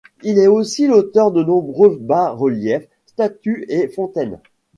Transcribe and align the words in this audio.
Il 0.23 0.39
est 0.39 0.47
aussi 0.47 0.87
l'auteur 0.87 1.31
de 1.31 1.43
nombreux 1.43 1.95
bas-reliefs, 2.01 2.87
statues 3.05 3.67
et 3.69 3.87
fontaines. 3.87 4.39